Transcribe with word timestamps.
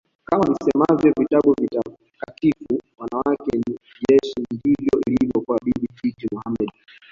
Kama 0.25 0.45
visemavyo 0.53 1.13
vitabu 1.19 1.55
vitakatifu 1.61 2.79
wanawake 2.97 3.57
ni 3.57 3.77
jeshi 4.09 4.33
ndivyo 4.53 5.01
ilivyo 5.07 5.41
kwa 5.45 5.57
Bibi 5.65 5.87
Titi 6.01 6.27
Mohamed 6.31 6.69